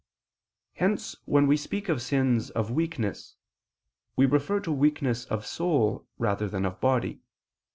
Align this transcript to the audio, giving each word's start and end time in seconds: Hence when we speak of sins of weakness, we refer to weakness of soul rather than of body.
Hence 0.73 1.15
when 1.25 1.45
we 1.45 1.55
speak 1.55 1.87
of 1.87 2.01
sins 2.01 2.49
of 2.49 2.71
weakness, 2.71 3.35
we 4.15 4.25
refer 4.25 4.59
to 4.61 4.71
weakness 4.71 5.25
of 5.25 5.45
soul 5.45 6.07
rather 6.17 6.49
than 6.49 6.65
of 6.65 6.81
body. 6.81 7.21